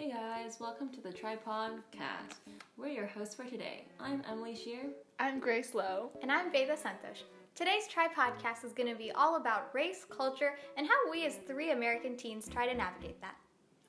Hey 0.00 0.08
guys, 0.08 0.58
welcome 0.58 0.88
to 0.92 1.00
the 1.02 1.12
Tripod 1.12 1.72
Cast. 1.92 2.40
We're 2.78 2.88
your 2.88 3.06
hosts 3.06 3.34
for 3.34 3.44
today. 3.44 3.84
I'm 4.00 4.22
Emily 4.26 4.56
Shear. 4.56 4.84
I'm 5.18 5.38
Grace 5.38 5.74
Lowe. 5.74 6.08
And 6.22 6.32
I'm 6.32 6.50
Veda 6.50 6.72
Santosh. 6.72 7.24
Today's 7.54 7.86
Tri 7.86 8.08
Podcast 8.08 8.64
is 8.64 8.72
going 8.72 8.88
to 8.88 8.94
be 8.94 9.12
all 9.12 9.36
about 9.36 9.68
race, 9.74 10.06
culture, 10.08 10.54
and 10.78 10.86
how 10.86 11.10
we 11.10 11.26
as 11.26 11.34
three 11.46 11.72
American 11.72 12.16
teens 12.16 12.48
try 12.48 12.66
to 12.66 12.74
navigate 12.74 13.20
that. 13.20 13.34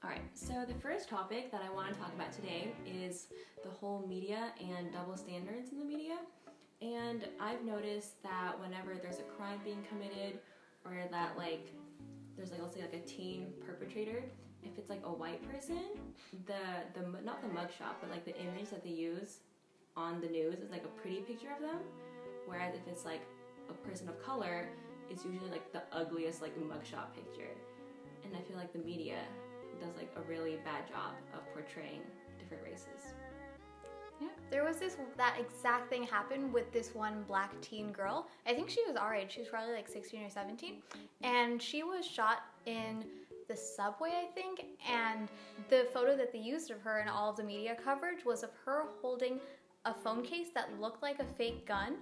Alright, 0.03 0.19
so 0.33 0.65
the 0.67 0.77
first 0.81 1.07
topic 1.07 1.49
that 1.49 1.61
I 1.65 1.73
want 1.73 1.93
to 1.93 1.97
talk 1.97 2.13
about 2.13 2.33
today 2.33 2.73
is 2.85 3.27
the 3.63 3.69
whole 3.69 4.05
media 4.05 4.51
and 4.59 4.91
double 4.91 5.15
standards 5.15 5.71
in 5.71 5.79
the 5.79 5.85
media. 5.85 6.17
And 6.81 7.25
I've 7.39 7.63
noticed 7.63 8.21
that 8.23 8.59
whenever 8.59 8.95
there's 9.01 9.19
a 9.19 9.37
crime 9.37 9.61
being 9.63 9.81
committed, 9.87 10.39
or 10.83 10.91
that 11.09 11.37
like 11.37 11.71
there's 12.35 12.51
like 12.51 12.61
let's 12.61 12.73
say 12.73 12.81
like 12.81 12.95
a 12.95 13.07
teen 13.07 13.53
perpetrator, 13.65 14.23
if 14.63 14.77
it's 14.77 14.89
like 14.89 15.01
a 15.05 15.11
white 15.11 15.41
person, 15.51 15.81
the 16.45 16.83
the 16.93 17.01
not 17.23 17.41
the 17.41 17.47
mugshot, 17.47 17.95
but 17.99 18.09
like 18.09 18.25
the 18.25 18.37
image 18.39 18.69
that 18.69 18.83
they 18.83 18.89
use 18.89 19.39
on 19.97 20.21
the 20.21 20.27
news 20.27 20.59
is 20.59 20.71
like 20.71 20.83
a 20.83 21.01
pretty 21.01 21.21
picture 21.21 21.49
of 21.55 21.61
them. 21.61 21.79
Whereas 22.45 22.75
if 22.75 22.81
it's 22.87 23.05
like 23.05 23.21
a 23.69 23.73
person 23.87 24.07
of 24.09 24.21
color, 24.23 24.67
it's 25.09 25.25
usually 25.25 25.49
like 25.49 25.71
the 25.71 25.83
ugliest 25.91 26.41
like 26.41 26.57
mugshot 26.59 27.13
picture. 27.13 27.51
And 28.23 28.35
I 28.35 28.41
feel 28.41 28.57
like 28.57 28.71
the 28.73 28.79
media 28.79 29.17
does 29.79 29.95
like 29.97 30.11
a 30.15 30.21
really 30.29 30.57
bad 30.63 30.87
job 30.87 31.13
of 31.33 31.41
portraying 31.53 32.01
different 32.39 32.63
races. 32.63 33.13
Yeah. 34.21 34.27
There 34.51 34.63
was 34.63 34.77
this 34.77 34.97
that 35.17 35.37
exact 35.39 35.89
thing 35.89 36.03
happened 36.03 36.53
with 36.53 36.71
this 36.71 36.93
one 36.93 37.23
black 37.27 37.59
teen 37.61 37.91
girl. 37.91 38.27
I 38.45 38.53
think 38.53 38.69
she 38.69 38.83
was 38.87 38.95
our 38.95 39.15
age. 39.15 39.31
She 39.31 39.39
was 39.39 39.49
probably 39.49 39.73
like 39.73 39.87
16 39.87 40.23
or 40.23 40.29
17, 40.29 40.75
and 41.23 41.59
she 41.61 41.81
was 41.81 42.05
shot 42.05 42.43
in 42.67 43.03
the 43.51 43.57
subway, 43.57 44.11
I 44.23 44.27
think, 44.33 44.63
and 44.89 45.27
the 45.69 45.87
photo 45.93 46.15
that 46.15 46.31
they 46.31 46.39
used 46.39 46.71
of 46.71 46.79
her 46.81 46.99
in 47.01 47.09
all 47.09 47.29
of 47.31 47.35
the 47.35 47.43
media 47.43 47.75
coverage 47.83 48.23
was 48.25 48.43
of 48.43 48.51
her 48.65 48.85
holding 49.01 49.39
a 49.85 49.93
phone 49.93 50.23
case 50.23 50.47
that 50.55 50.79
looked 50.79 51.01
like 51.03 51.19
a 51.19 51.25
fake 51.25 51.67
gun, 51.67 51.97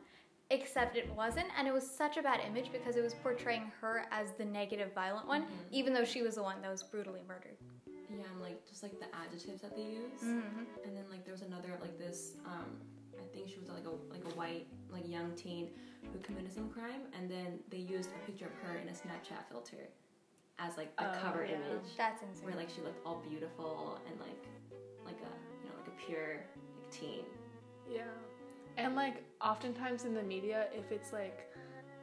except 0.51 0.95
it 0.95 1.09
wasn't, 1.15 1.47
and 1.57 1.67
it 1.67 1.73
was 1.73 1.89
such 1.89 2.17
a 2.17 2.21
bad 2.21 2.39
image 2.47 2.71
because 2.71 2.95
it 2.97 3.01
was 3.03 3.15
portraying 3.15 3.71
her 3.81 4.05
as 4.11 4.31
the 4.37 4.45
negative, 4.45 4.93
violent 4.93 5.27
one, 5.27 5.43
Mhm. 5.43 5.47
even 5.71 5.93
though 5.93 6.05
she 6.05 6.21
was 6.21 6.35
the 6.35 6.43
one 6.43 6.61
that 6.61 6.69
was 6.69 6.83
brutally 6.83 7.23
murdered. 7.27 7.57
Yeah, 7.87 8.25
and 8.31 8.41
like 8.41 8.63
just 8.67 8.83
like 8.83 8.99
the 8.99 9.07
adjectives 9.15 9.61
that 9.61 9.75
they 9.75 9.83
use. 9.83 10.21
Mm-hmm. 10.21 10.63
And 10.83 10.97
then 10.97 11.05
like 11.09 11.23
there 11.25 11.31
was 11.33 11.43
another 11.43 11.77
like 11.79 11.97
this 11.99 12.35
um 12.45 12.79
I 13.19 13.23
think 13.33 13.47
she 13.49 13.59
was 13.59 13.69
like 13.69 13.85
a 13.85 13.91
like 14.13 14.23
a 14.31 14.35
white 14.35 14.65
like 14.89 15.07
young 15.07 15.35
teen 15.35 15.69
who 16.11 16.17
committed 16.19 16.51
some 16.51 16.69
crime 16.69 17.01
and 17.15 17.29
then 17.29 17.59
they 17.69 17.77
used 17.77 18.09
a 18.11 18.25
picture 18.25 18.47
of 18.47 18.53
her 18.63 18.77
in 18.79 18.87
a 18.89 18.93
Snapchat 18.93 19.45
filter 19.51 19.89
as 20.61 20.77
like 20.77 20.91
a 20.97 21.05
Oh, 21.05 21.19
cover 21.21 21.45
yeah. 21.45 21.55
image 21.55 21.95
That's 21.97 22.21
insane. 22.21 22.45
where 22.45 22.55
like 22.55 22.69
she 22.69 22.81
looked 22.81 23.05
all 23.05 23.21
beautiful 23.29 23.99
and 24.07 24.19
like 24.19 24.45
like 25.05 25.15
a 25.21 25.63
you 25.63 25.69
know 25.69 25.75
like 25.77 25.87
a 25.87 26.05
pure 26.05 26.35
like 26.37 26.91
teen. 26.91 27.23
Yeah. 27.89 28.03
And 28.77 28.95
like 28.95 29.23
oftentimes 29.41 30.05
in 30.05 30.13
the 30.13 30.23
media, 30.23 30.67
if 30.73 30.91
it's 30.91 31.11
like 31.11 31.47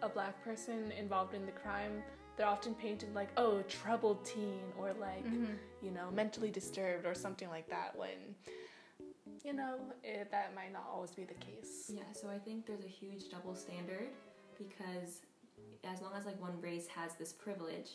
a 0.02 0.08
black 0.08 0.42
person 0.44 0.92
involved 0.98 1.34
in 1.34 1.46
the 1.46 1.52
crime, 1.52 2.02
they're 2.36 2.46
often 2.46 2.74
painted 2.74 3.14
like, 3.14 3.30
oh, 3.38 3.62
troubled 3.62 4.22
teen 4.24 4.60
or 4.78 4.92
like, 4.94 5.24
Mhm. 5.24 5.56
you 5.80 5.90
know, 5.90 6.10
mentally 6.10 6.50
disturbed 6.50 7.06
or 7.06 7.14
something 7.14 7.48
like 7.48 7.66
that 7.70 7.96
when, 7.96 8.34
you 9.42 9.54
know, 9.54 9.78
it, 10.04 10.30
that 10.30 10.54
might 10.54 10.70
not 10.72 10.86
always 10.92 11.12
be 11.12 11.24
the 11.24 11.34
case. 11.34 11.90
Yeah, 11.94 12.02
so 12.12 12.28
I 12.28 12.38
think 12.38 12.66
there's 12.66 12.84
a 12.84 12.88
huge 12.88 13.30
double 13.30 13.54
standard 13.54 14.08
because 14.58 15.22
as 15.84 16.02
long 16.02 16.12
as 16.14 16.26
like 16.26 16.38
one 16.40 16.60
race 16.60 16.86
has 16.88 17.14
this 17.14 17.32
privilege 17.32 17.92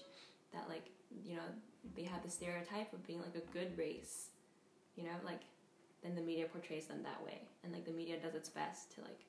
that 0.54 0.68
like 0.70 0.90
you 1.24 1.36
know 1.36 1.44
they 1.96 2.04
have 2.04 2.24
the 2.24 2.30
stereotype 2.30 2.94
of 2.94 3.06
being 3.08 3.20
like 3.20 3.36
a 3.36 3.54
good 3.54 3.78
race, 3.78 4.30
you 4.96 5.04
know, 5.04 5.16
like 5.26 5.42
then 6.04 6.16
the 6.16 6.22
media 6.22 6.46
portrays 6.46 6.86
them 6.86 7.02
that 7.04 7.24
way, 7.24 7.42
and 7.64 7.74
like 7.74 7.86
the 7.86 7.92
media 7.92 8.18
does 8.20 8.36
its 8.36 8.50
best 8.50 8.94
to 8.96 9.02
like 9.02 9.20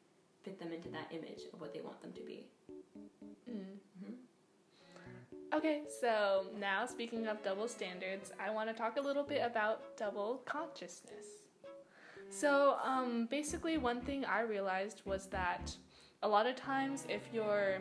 fit 0.43 0.59
them 0.59 0.73
into 0.73 0.89
that 0.89 1.06
image 1.11 1.43
of 1.53 1.61
what 1.61 1.72
they 1.72 1.81
want 1.81 2.00
them 2.03 2.12
to 2.12 2.22
be. 2.22 2.47
Mm. 3.50 3.78
hmm 4.05 4.15
Okay, 5.55 5.83
so 6.00 6.47
now 6.59 6.87
speaking 6.87 7.27
of 7.27 7.43
double 7.43 7.69
standards, 7.69 8.33
I 8.41 8.49
want 8.50 8.71
to 8.71 8.75
talk 8.75 8.97
a 8.97 9.03
little 9.03 9.22
bit 9.22 9.43
about 9.44 9.99
double 9.99 10.41
consciousness. 10.47 11.27
So, 12.31 12.78
um, 12.83 13.27
basically, 13.27 13.77
one 13.77 14.00
thing 14.00 14.25
I 14.25 14.41
realized 14.41 15.03
was 15.04 15.27
that 15.27 15.77
a 16.22 16.28
lot 16.28 16.47
of 16.47 16.56
times, 16.56 17.04
if 17.10 17.28
you're 17.34 17.81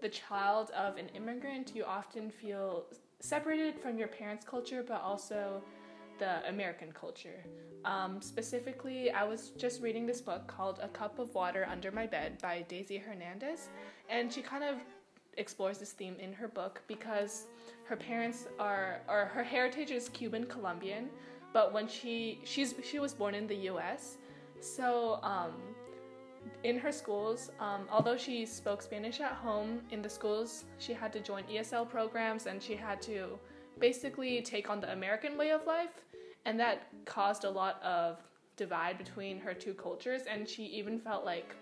the 0.00 0.08
child 0.08 0.70
of 0.70 0.96
an 0.96 1.08
immigrant, 1.14 1.72
you 1.74 1.84
often 1.84 2.30
feel 2.30 2.86
separated 3.20 3.78
from 3.78 3.98
your 3.98 4.08
parents' 4.08 4.44
culture, 4.44 4.84
but 4.86 5.00
also 5.02 5.62
the 6.18 6.46
American 6.48 6.92
culture. 6.92 7.44
Um, 7.84 8.20
specifically, 8.20 9.10
I 9.10 9.24
was 9.24 9.50
just 9.50 9.82
reading 9.82 10.06
this 10.06 10.20
book 10.20 10.46
called 10.46 10.80
A 10.82 10.88
Cup 10.88 11.18
of 11.18 11.34
Water 11.34 11.66
Under 11.70 11.90
My 11.90 12.06
Bed 12.06 12.38
by 12.42 12.62
Daisy 12.68 12.96
Hernandez, 12.96 13.68
and 14.08 14.32
she 14.32 14.42
kind 14.42 14.64
of 14.64 14.76
explores 15.36 15.78
this 15.78 15.92
theme 15.92 16.16
in 16.18 16.32
her 16.32 16.48
book 16.48 16.82
because 16.88 17.44
her 17.84 17.96
parents 17.96 18.46
are 18.58 19.00
or 19.08 19.26
her 19.26 19.44
heritage 19.44 19.90
is 19.90 20.08
Cuban 20.08 20.46
Colombian, 20.46 21.08
but 21.52 21.72
when 21.72 21.86
she 21.86 22.40
she's 22.44 22.74
she 22.82 22.98
was 22.98 23.14
born 23.14 23.34
in 23.34 23.46
the 23.46 23.56
U.S. 23.72 24.16
So 24.60 25.20
um, 25.22 25.52
in 26.64 26.78
her 26.78 26.92
schools, 26.92 27.50
um, 27.60 27.86
although 27.90 28.16
she 28.16 28.46
spoke 28.46 28.82
Spanish 28.82 29.20
at 29.20 29.32
home, 29.32 29.80
in 29.90 30.02
the 30.02 30.08
schools 30.08 30.64
she 30.78 30.92
had 30.92 31.12
to 31.12 31.20
join 31.20 31.44
ESL 31.44 31.88
programs 31.88 32.46
and 32.46 32.62
she 32.62 32.74
had 32.74 33.00
to 33.02 33.38
basically 33.78 34.40
take 34.42 34.70
on 34.70 34.80
the 34.80 34.92
American 34.92 35.36
way 35.36 35.50
of 35.50 35.66
life, 35.66 36.04
and 36.44 36.58
that 36.58 36.88
caused 37.04 37.44
a 37.44 37.50
lot 37.50 37.82
of 37.82 38.18
divide 38.56 38.98
between 38.98 39.38
her 39.38 39.52
two 39.52 39.74
cultures, 39.74 40.22
and 40.30 40.48
she 40.48 40.64
even 40.64 40.98
felt 40.98 41.24
like 41.24 41.54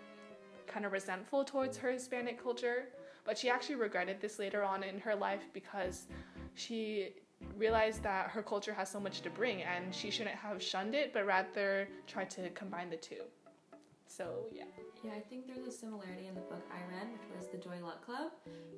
kind 0.66 0.86
of 0.86 0.92
resentful 0.92 1.44
towards 1.44 1.76
her 1.76 1.90
Hispanic 1.90 2.42
culture. 2.42 2.88
But 3.24 3.38
she 3.38 3.48
actually 3.48 3.76
regretted 3.76 4.20
this 4.20 4.38
later 4.38 4.62
on 4.62 4.82
in 4.82 5.00
her 5.00 5.14
life 5.14 5.44
because 5.52 6.06
she 6.54 7.14
realized 7.56 8.02
that 8.02 8.28
her 8.30 8.42
culture 8.42 8.72
has 8.72 8.90
so 8.90 9.00
much 9.00 9.22
to 9.22 9.30
bring 9.30 9.62
and 9.62 9.94
she 9.94 10.10
shouldn't 10.10 10.36
have 10.36 10.62
shunned 10.62 10.94
it, 10.94 11.12
but 11.12 11.26
rather 11.26 11.88
tried 12.06 12.30
to 12.30 12.50
combine 12.50 12.90
the 12.90 12.96
two. 12.96 13.22
So, 14.16 14.46
yeah. 14.54 14.70
Yeah, 15.02 15.10
I 15.18 15.20
think 15.26 15.50
there's 15.50 15.66
a 15.66 15.74
similarity 15.74 16.30
in 16.30 16.38
the 16.38 16.46
book 16.46 16.62
I 16.70 16.78
read, 16.86 17.10
which 17.10 17.26
was 17.34 17.50
The 17.50 17.58
Joy 17.58 17.82
Luck 17.82 18.06
Club. 18.06 18.30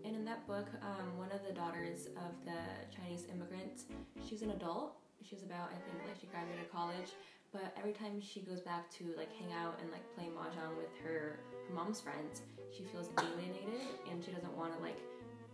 And 0.04 0.16
in 0.16 0.24
that 0.24 0.46
book, 0.48 0.64
um, 0.80 1.18
one 1.20 1.28
of 1.28 1.44
the 1.44 1.52
daughters 1.52 2.08
of 2.16 2.32
the 2.48 2.56
Chinese 2.88 3.28
immigrants, 3.28 3.84
she's 4.24 4.40
an 4.40 4.56
adult. 4.56 4.96
She's 5.20 5.42
about, 5.42 5.68
I 5.68 5.78
think, 5.84 6.00
like 6.08 6.16
she 6.18 6.26
graduated 6.26 6.72
college. 6.72 7.12
But 7.52 7.76
every 7.76 7.92
time 7.92 8.16
she 8.16 8.40
goes 8.40 8.60
back 8.64 8.88
to 8.96 9.12
like 9.16 9.28
hang 9.36 9.52
out 9.52 9.76
and 9.80 9.92
like 9.92 10.08
play 10.16 10.32
mahjong 10.32 10.72
with 10.80 10.88
her, 11.04 11.44
her 11.68 11.74
mom's 11.74 12.00
friends, 12.00 12.40
she 12.72 12.84
feels 12.88 13.12
alienated 13.20 13.84
and 14.10 14.24
she 14.24 14.32
doesn't 14.32 14.56
want 14.56 14.72
to 14.72 14.80
like 14.80 14.98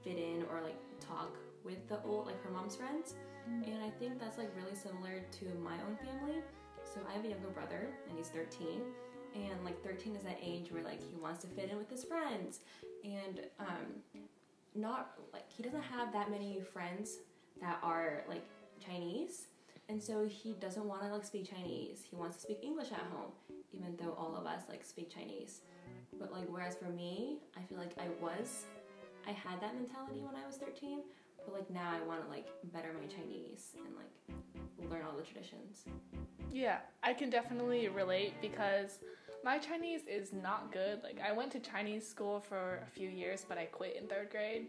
fit 0.06 0.16
in 0.16 0.46
or 0.46 0.62
like 0.62 0.78
talk 1.02 1.34
with 1.66 1.82
the 1.88 1.98
old 2.06 2.26
like 2.26 2.38
her 2.46 2.50
mom's 2.50 2.76
friends. 2.76 3.14
And 3.46 3.82
I 3.82 3.90
think 3.98 4.20
that's 4.22 4.38
like 4.38 4.50
really 4.54 4.78
similar 4.78 5.26
to 5.42 5.44
my 5.58 5.74
own 5.82 5.98
family. 5.98 6.38
So 6.86 7.00
I 7.08 7.14
have 7.18 7.24
a 7.24 7.34
younger 7.34 7.50
brother 7.50 7.90
and 8.08 8.18
he's 8.18 8.28
13 8.28 8.82
and 9.34 9.64
like 9.64 9.82
13 9.82 10.16
is 10.16 10.22
that 10.22 10.38
age 10.42 10.70
where 10.70 10.82
like 10.82 11.00
he 11.00 11.16
wants 11.20 11.42
to 11.42 11.46
fit 11.48 11.70
in 11.70 11.76
with 11.76 11.90
his 11.90 12.04
friends. 12.04 12.60
And 13.04 13.40
um 13.58 14.22
not 14.74 15.12
like 15.32 15.50
he 15.50 15.62
doesn't 15.62 15.82
have 15.82 16.12
that 16.12 16.30
many 16.30 16.60
friends 16.72 17.18
that 17.60 17.78
are 17.82 18.24
like 18.28 18.44
chinese. 18.84 19.46
And 19.88 20.02
so 20.02 20.26
he 20.26 20.54
doesn't 20.54 20.84
want 20.84 21.02
to 21.02 21.08
like 21.08 21.24
speak 21.24 21.50
chinese. 21.50 22.02
He 22.08 22.16
wants 22.16 22.36
to 22.36 22.42
speak 22.42 22.60
english 22.62 22.90
at 22.92 23.06
home 23.12 23.32
even 23.72 23.96
though 23.98 24.14
all 24.18 24.36
of 24.36 24.46
us 24.46 24.62
like 24.68 24.84
speak 24.84 25.12
chinese. 25.12 25.60
But 26.18 26.32
like 26.32 26.44
whereas 26.48 26.76
for 26.76 26.90
me 26.90 27.38
i 27.56 27.62
feel 27.62 27.78
like 27.78 27.92
i 27.98 28.06
was 28.20 28.66
i 29.26 29.30
had 29.30 29.60
that 29.60 29.74
mentality 29.74 30.20
when 30.20 30.34
i 30.36 30.46
was 30.46 30.56
13 30.56 31.00
but 31.44 31.54
like 31.54 31.70
now 31.70 31.90
i 31.90 32.06
want 32.06 32.22
to 32.22 32.30
like 32.30 32.46
better 32.72 32.90
my 32.92 33.06
chinese 33.06 33.70
and 33.84 33.94
like 33.96 34.12
learn 34.90 35.02
all 35.08 35.16
the 35.16 35.22
traditions. 35.22 35.84
Yeah, 36.50 36.78
I 37.02 37.14
can 37.14 37.30
definitely 37.30 37.88
relate 37.88 38.34
because 38.40 38.98
my 39.44 39.58
Chinese 39.58 40.02
is 40.06 40.32
not 40.32 40.72
good. 40.72 41.02
Like, 41.02 41.20
I 41.20 41.32
went 41.32 41.50
to 41.52 41.60
Chinese 41.60 42.06
school 42.06 42.40
for 42.40 42.80
a 42.86 42.90
few 42.90 43.08
years, 43.08 43.44
but 43.48 43.58
I 43.58 43.64
quit 43.64 43.96
in 43.96 44.06
third 44.06 44.30
grade. 44.30 44.68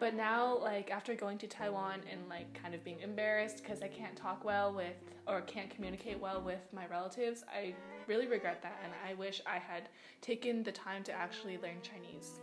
But 0.00 0.14
now, 0.14 0.58
like, 0.58 0.90
after 0.90 1.14
going 1.14 1.38
to 1.38 1.46
Taiwan 1.46 2.00
and, 2.10 2.28
like, 2.28 2.52
kind 2.54 2.74
of 2.74 2.82
being 2.82 3.00
embarrassed 3.00 3.58
because 3.58 3.82
I 3.82 3.88
can't 3.88 4.16
talk 4.16 4.44
well 4.44 4.72
with 4.72 4.96
or 5.26 5.42
can't 5.42 5.70
communicate 5.70 6.18
well 6.18 6.40
with 6.40 6.60
my 6.72 6.86
relatives, 6.86 7.44
I 7.54 7.74
really 8.06 8.26
regret 8.26 8.62
that 8.62 8.80
and 8.82 8.92
I 9.06 9.14
wish 9.14 9.40
I 9.46 9.58
had 9.58 9.88
taken 10.22 10.62
the 10.62 10.72
time 10.72 11.04
to 11.04 11.12
actually 11.12 11.58
learn 11.58 11.76
Chinese. 11.82 12.40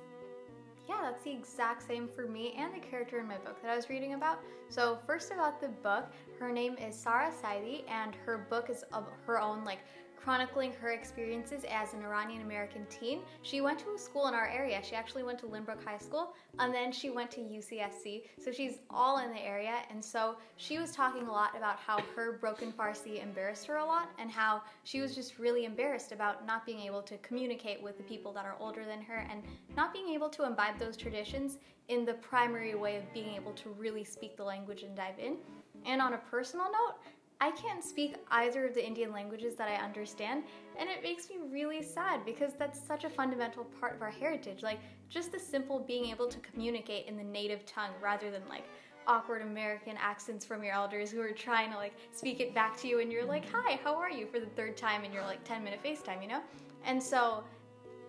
Yeah, 0.88 1.00
that's 1.02 1.24
the 1.24 1.32
exact 1.32 1.86
same 1.86 2.08
for 2.08 2.28
me 2.28 2.54
and 2.58 2.74
the 2.74 2.80
character 2.80 3.20
in 3.20 3.28
my 3.28 3.38
book 3.40 3.62
that 3.62 3.72
I 3.72 3.76
was 3.76 3.90
reading 3.90 4.14
about. 4.14 4.40
So, 4.70 4.98
first 5.06 5.32
about 5.32 5.60
the 5.60 5.68
book, 5.68 6.06
her 6.40 6.52
name 6.52 6.76
is 6.78 6.96
Sara 6.96 7.30
Saedi, 7.30 7.84
and 7.90 8.16
her 8.26 8.38
book 8.38 8.70
is 8.70 8.84
of 8.94 9.06
her 9.26 9.42
own 9.42 9.66
like 9.66 9.80
chronicling 10.22 10.74
her 10.74 10.92
experiences 10.92 11.64
as 11.70 11.94
an 11.94 12.04
Iranian 12.04 12.42
American 12.42 12.86
teen. 12.90 13.20
She 13.42 13.62
went 13.62 13.80
to 13.80 13.94
a 13.96 13.98
school 13.98 14.28
in 14.28 14.34
our 14.34 14.48
area. 14.48 14.82
She 14.84 14.96
actually 14.96 15.24
went 15.24 15.40
to 15.40 15.46
Lynbrook 15.46 15.84
High 15.84 15.98
School 15.98 16.34
and 16.60 16.74
then 16.74 16.92
she 16.92 17.10
went 17.10 17.32
to 17.32 17.42
UCSC. 17.42 18.24
So 18.44 18.52
she's 18.52 18.80
all 18.90 19.20
in 19.20 19.32
the 19.32 19.40
area. 19.40 19.76
And 19.90 20.04
so 20.04 20.36
she 20.58 20.80
was 20.80 20.92
talking 20.92 21.28
a 21.28 21.32
lot 21.32 21.56
about 21.56 21.78
how 21.78 22.00
her 22.16 22.34
broken 22.34 22.72
Farsi 22.72 23.22
embarrassed 23.24 23.66
her 23.68 23.78
a 23.78 23.86
lot 23.86 24.10
and 24.20 24.30
how 24.30 24.62
she 24.84 25.02
was 25.02 25.16
just 25.16 25.40
really 25.40 25.66
embarrassed 25.66 26.12
about 26.12 26.46
not 26.46 26.66
being 26.66 26.80
able 26.82 27.02
to 27.04 27.18
communicate 27.18 27.82
with 27.82 27.98
the 27.98 28.04
people 28.04 28.34
that 28.34 28.46
are 28.46 28.58
older 28.60 28.86
than 28.86 29.02
her 29.02 29.26
and 29.32 29.44
not 29.76 29.94
being 29.94 30.10
able 30.10 30.30
to 30.30 30.46
imbibe 30.46 30.78
those 30.80 30.98
traditions 30.98 31.58
in 31.88 32.06
the 32.06 32.14
primary 32.16 32.76
way 32.76 32.98
of 32.98 33.14
being 33.14 33.34
able 33.34 33.54
to 33.54 33.70
really 33.70 34.04
speak 34.04 34.36
the 34.36 34.44
language 34.44 34.84
and 34.84 34.96
dive 34.96 35.18
in. 35.20 35.38
And 35.86 36.02
on 36.02 36.14
a 36.14 36.18
personal 36.18 36.66
note, 36.66 36.96
I 37.40 37.52
can't 37.52 37.84
speak 37.84 38.16
either 38.32 38.66
of 38.66 38.74
the 38.74 38.86
Indian 38.86 39.12
languages 39.12 39.56
that 39.56 39.68
I 39.68 39.76
understand, 39.76 40.44
and 40.78 40.90
it 40.90 41.04
makes 41.04 41.30
me 41.30 41.36
really 41.52 41.84
sad 41.84 42.26
because 42.26 42.54
that's 42.58 42.80
such 42.80 43.04
a 43.04 43.10
fundamental 43.10 43.66
part 43.80 43.96
of 43.96 44.02
our 44.02 44.10
heritage. 44.10 44.64
Like, 44.64 44.80
just 45.10 45.32
the 45.32 45.40
simple 45.40 45.80
being 45.80 46.06
able 46.06 46.28
to 46.28 46.40
communicate 46.40 47.06
in 47.06 47.16
the 47.16 47.24
native 47.24 47.66
tongue 47.66 47.92
rather 48.02 48.32
than 48.32 48.42
like 48.50 48.64
awkward 49.06 49.44
American 49.44 49.96
accents 49.98 50.46
from 50.46 50.64
your 50.64 50.74
elders 50.74 51.12
who 51.12 51.22
are 51.22 51.32
trying 51.32 51.72
to 51.72 51.78
like 51.78 51.94
speak 52.12 52.40
it 52.40 52.56
back 52.56 52.76
to 52.78 52.88
you, 52.88 53.02
and 53.02 53.12
you're 53.12 53.26
like, 53.26 53.46
Hi, 53.54 53.80
how 53.84 53.96
are 53.96 54.10
you 54.10 54.26
for 54.26 54.40
the 54.40 54.48
third 54.48 54.76
time 54.76 55.04
in 55.04 55.14
your 55.14 55.24
like 55.24 55.44
10 55.44 55.64
minute 55.64 55.80
FaceTime, 55.84 56.24
you 56.24 56.28
know? 56.28 56.42
And 56.86 57.02
so 57.02 57.44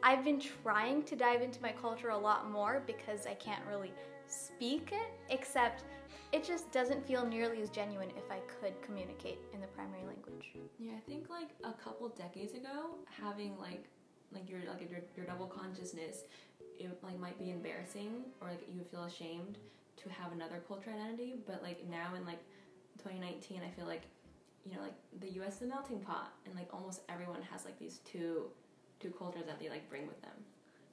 I've 0.02 0.24
been 0.24 0.40
trying 0.40 1.02
to 1.02 1.16
dive 1.16 1.42
into 1.42 1.60
my 1.60 1.72
culture 1.72 2.10
a 2.10 2.18
lot 2.18 2.50
more 2.50 2.82
because 2.86 3.26
I 3.26 3.34
can't 3.34 3.62
really 3.68 3.92
speak 4.26 4.90
it, 4.92 5.10
except 5.28 5.84
it 6.32 6.44
just 6.44 6.70
doesn't 6.72 7.06
feel 7.06 7.26
nearly 7.26 7.62
as 7.62 7.70
genuine 7.70 8.10
if 8.16 8.30
I 8.30 8.40
could 8.60 8.80
communicate 8.82 9.38
in 9.54 9.60
the 9.60 9.66
primary 9.68 10.04
language. 10.04 10.52
Yeah, 10.78 10.92
I 10.96 11.10
think 11.10 11.30
like 11.30 11.48
a 11.64 11.72
couple 11.72 12.08
decades 12.10 12.54
ago, 12.54 12.96
having 13.06 13.56
like 13.58 13.84
like 14.32 14.48
your 14.48 14.60
like 14.68 14.90
your, 14.90 15.00
your 15.16 15.26
double 15.26 15.46
consciousness, 15.46 16.24
it 16.78 16.98
like 17.02 17.18
might 17.18 17.38
be 17.38 17.50
embarrassing 17.50 18.24
or 18.40 18.48
like 18.48 18.60
you 18.70 18.78
would 18.78 18.90
feel 18.90 19.04
ashamed 19.04 19.58
to 19.96 20.08
have 20.10 20.32
another 20.32 20.62
culture 20.68 20.90
identity. 20.90 21.36
But 21.46 21.62
like 21.62 21.88
now 21.88 22.14
in 22.14 22.26
like 22.26 22.40
2019, 22.98 23.62
I 23.66 23.70
feel 23.70 23.86
like 23.86 24.02
you 24.66 24.74
know 24.74 24.82
like 24.82 24.94
the 25.20 25.30
U.S. 25.40 25.56
is 25.56 25.62
a 25.62 25.66
melting 25.66 26.00
pot, 26.00 26.32
and 26.44 26.54
like 26.54 26.68
almost 26.72 27.00
everyone 27.08 27.40
has 27.50 27.64
like 27.64 27.78
these 27.78 28.00
two 28.04 28.44
two 29.00 29.10
cultures 29.10 29.44
that 29.46 29.58
they 29.60 29.70
like 29.70 29.88
bring 29.88 30.06
with 30.06 30.20
them. 30.20 30.32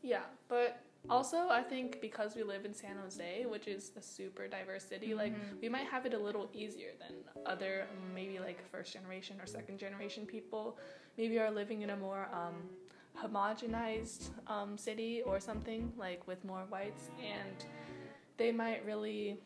Yeah, 0.02 0.24
but 0.48 0.82
also, 1.10 1.50
I 1.50 1.62
think 1.62 2.02
because 2.02 2.36
we 2.36 2.44
live 2.44 2.66
in 2.66 2.74
San 2.74 2.98
Jose, 2.98 3.46
which 3.46 3.68
is 3.68 3.92
a 3.98 4.02
super 4.02 4.48
diverse 4.48 4.84
city, 4.84 5.10
mm-hmm. 5.10 5.18
like 5.18 5.34
we 5.62 5.69
might 5.69 5.86
have 5.88 6.06
it 6.06 6.13
a 6.13 6.18
little 6.18 6.50
easier 6.54 6.92
than 7.00 7.18
other 7.46 7.88
maybe 8.13 8.40
like 8.40 8.66
first 8.68 8.94
generation 8.94 9.38
or 9.42 9.46
second 9.46 9.78
generation 9.80 10.25
people. 10.25 10.78
Maybe 11.18 11.40
are 11.40 11.52
living 11.52 11.81
in 11.81 11.92
a 11.92 11.98
more 11.98 12.28
um, 12.34 12.56
homogenized 13.22 14.30
um, 14.48 14.78
city 14.78 15.22
or 15.25 15.40
something 15.40 15.92
like 15.98 16.28
with 16.28 16.44
more 16.44 16.66
whites, 16.69 17.10
and 17.19 17.66
they 18.38 18.51
might 18.51 18.86
really 18.86 19.38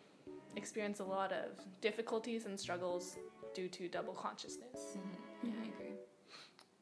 experience 0.55 0.99
a 0.99 1.03
lot 1.03 1.31
of 1.31 1.59
difficulties 1.81 2.45
and 2.45 2.59
struggles 2.59 3.17
due 3.53 3.67
to 3.69 3.87
double 3.87 4.13
consciousness. 4.13 4.97
Mm-hmm. 4.97 5.47
Yeah, 5.47 5.53
I 5.63 5.67
agree. 5.67 5.93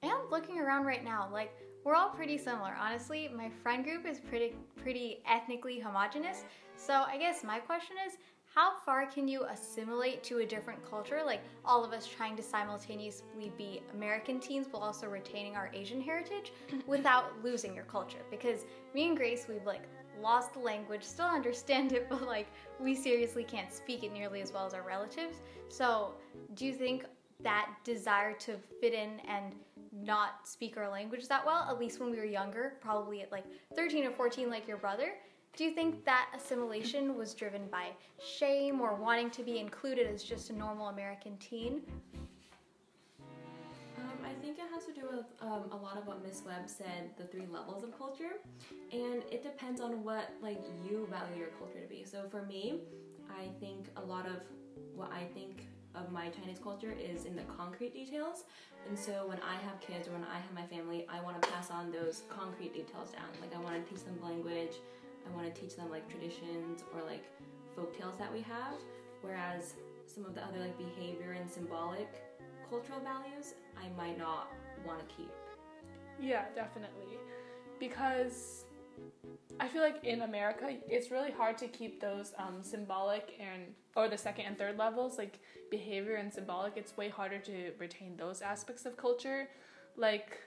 And 0.03 0.31
looking 0.31 0.59
around 0.59 0.85
right 0.85 1.03
now, 1.03 1.29
like 1.31 1.51
we're 1.83 1.95
all 1.95 2.09
pretty 2.09 2.37
similar. 2.37 2.75
Honestly, 2.79 3.29
my 3.35 3.49
friend 3.49 3.83
group 3.83 4.05
is 4.05 4.19
pretty 4.19 4.55
pretty 4.75 5.21
ethnically 5.25 5.79
homogenous. 5.79 6.43
So 6.75 7.03
I 7.07 7.17
guess 7.17 7.43
my 7.43 7.59
question 7.59 7.95
is 8.05 8.17
how 8.53 8.79
far 8.83 9.05
can 9.05 9.27
you 9.27 9.43
assimilate 9.43 10.23
to 10.23 10.39
a 10.39 10.45
different 10.45 10.83
culture? 10.89 11.21
Like 11.25 11.41
all 11.63 11.85
of 11.85 11.93
us 11.93 12.07
trying 12.07 12.35
to 12.37 12.43
simultaneously 12.43 13.51
be 13.57 13.81
American 13.93 14.39
teens 14.39 14.67
while 14.71 14.81
also 14.81 15.07
retaining 15.07 15.55
our 15.55 15.69
Asian 15.73 16.01
heritage 16.01 16.51
without 16.87 17.25
losing 17.43 17.75
your 17.75 17.83
culture. 17.85 18.23
Because 18.31 18.65
me 18.95 19.07
and 19.09 19.17
Grace, 19.17 19.45
we've 19.47 19.65
like 19.65 19.83
lost 20.21 20.53
the 20.53 20.59
language, 20.59 21.03
still 21.03 21.27
understand 21.27 21.91
it, 21.91 22.07
but 22.09 22.25
like 22.25 22.47
we 22.79 22.95
seriously 22.95 23.43
can't 23.43 23.71
speak 23.71 24.03
it 24.03 24.11
nearly 24.11 24.41
as 24.41 24.51
well 24.51 24.65
as 24.65 24.73
our 24.73 24.81
relatives. 24.81 25.41
So 25.69 26.15
do 26.55 26.65
you 26.65 26.73
think 26.73 27.05
that 27.43 27.69
desire 27.83 28.33
to 28.33 28.55
fit 28.81 28.93
in 28.93 29.19
and 29.27 29.53
not 30.03 30.47
speak 30.47 30.77
our 30.77 30.89
language 30.89 31.27
that 31.27 31.45
well, 31.45 31.67
at 31.69 31.79
least 31.79 31.99
when 31.99 32.11
we 32.11 32.17
were 32.17 32.25
younger, 32.25 32.73
probably 32.81 33.21
at 33.21 33.31
like 33.31 33.45
13 33.75 34.05
or 34.05 34.11
14, 34.11 34.49
like 34.49 34.67
your 34.67 34.77
brother. 34.77 35.13
Do 35.55 35.63
you 35.63 35.71
think 35.71 36.05
that 36.05 36.29
assimilation 36.35 37.15
was 37.17 37.33
driven 37.33 37.67
by 37.71 37.87
shame 38.23 38.79
or 38.79 38.93
wanting 38.93 39.31
to 39.31 39.43
be 39.43 39.57
included 39.57 40.07
as 40.07 40.23
just 40.23 40.51
a 40.51 40.53
normal 40.53 40.89
American 40.89 41.35
teen? 41.37 41.81
Um, 43.97 44.19
I 44.23 44.33
think 44.39 44.59
it 44.59 44.65
has 44.71 44.85
to 44.85 44.93
do 44.93 45.07
with 45.11 45.25
um, 45.41 45.63
a 45.71 45.75
lot 45.75 45.97
of 45.97 46.05
what 46.05 46.23
Miss 46.23 46.43
Webb 46.45 46.69
said, 46.69 47.09
the 47.17 47.23
three 47.23 47.47
levels 47.51 47.83
of 47.83 47.97
culture, 47.97 48.37
and 48.91 49.23
it 49.31 49.41
depends 49.41 49.81
on 49.81 50.03
what 50.03 50.31
like 50.43 50.61
you 50.87 51.07
value 51.09 51.39
your 51.39 51.49
culture 51.57 51.79
to 51.79 51.87
be. 51.87 52.03
So 52.05 52.27
for 52.29 52.43
me, 52.43 52.81
I 53.29 53.47
think 53.59 53.87
a 53.95 54.01
lot 54.01 54.27
of 54.27 54.41
what 54.95 55.11
I 55.11 55.23
think 55.33 55.65
of 55.99 56.11
my 56.11 56.29
Chinese 56.29 56.59
culture 56.59 56.93
is 56.93 57.25
in 57.25 57.35
the 57.35 57.43
concrete 57.57 57.93
details. 57.93 58.43
And 58.87 58.97
so 58.97 59.25
when 59.27 59.39
I 59.39 59.55
have 59.65 59.79
kids 59.81 60.07
or 60.07 60.11
when 60.11 60.23
I 60.23 60.35
have 60.35 60.53
my 60.53 60.65
family, 60.67 61.05
I 61.09 61.21
want 61.21 61.41
to 61.41 61.49
pass 61.49 61.71
on 61.71 61.91
those 61.91 62.23
concrete 62.29 62.73
details 62.73 63.11
down. 63.11 63.29
Like 63.41 63.53
I 63.55 63.59
want 63.59 63.75
to 63.75 63.93
teach 63.93 64.03
them 64.03 64.17
language, 64.23 64.77
I 65.25 65.35
want 65.35 65.53
to 65.53 65.61
teach 65.61 65.75
them 65.75 65.89
like 65.89 66.07
traditions 66.09 66.83
or 66.93 67.01
like 67.03 67.25
folk 67.75 67.97
tales 67.97 68.17
that 68.17 68.31
we 68.31 68.41
have. 68.41 68.75
Whereas 69.21 69.73
some 70.05 70.25
of 70.25 70.35
the 70.35 70.43
other 70.43 70.59
like 70.59 70.77
behavior 70.77 71.33
and 71.33 71.49
symbolic 71.49 72.07
cultural 72.69 72.99
values, 72.99 73.53
I 73.77 73.89
might 73.97 74.17
not 74.17 74.47
want 74.85 74.99
to 74.99 75.15
keep. 75.15 75.31
Yeah, 76.19 76.45
definitely. 76.55 77.17
Because 77.79 78.65
I 79.59 79.67
feel 79.67 79.81
like 79.81 80.03
in 80.03 80.21
America, 80.21 80.75
it's 80.87 81.09
really 81.09 81.31
hard 81.31 81.57
to 81.59 81.67
keep 81.67 81.99
those 81.99 82.33
um, 82.37 82.61
symbolic 82.61 83.39
and 83.39 83.73
or 83.95 84.07
the 84.07 84.17
second 84.17 84.45
and 84.45 84.57
third 84.57 84.77
levels, 84.77 85.17
like 85.17 85.39
behavior 85.71 86.15
and 86.15 86.31
symbolic. 86.31 86.73
It's 86.75 86.95
way 86.95 87.09
harder 87.09 87.39
to 87.39 87.71
retain 87.79 88.15
those 88.17 88.41
aspects 88.41 88.85
of 88.85 88.97
culture, 88.97 89.49
like 89.95 90.39